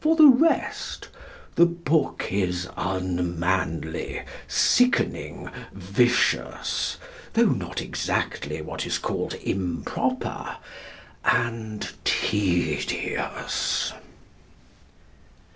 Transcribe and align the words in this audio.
For 0.00 0.16
the 0.16 0.26
rest, 0.26 1.06
the 1.54 1.66
book 1.66 2.30
is 2.32 2.68
unmanly, 2.76 4.22
sickening, 4.48 5.50
vicious 5.72 6.98
(though 7.34 7.46
not 7.46 7.80
exactly 7.80 8.60
what 8.60 8.84
is 8.88 8.98
called 8.98 9.34
"improper"), 9.34 10.56
and 11.24 11.88
tedious. 12.02 13.92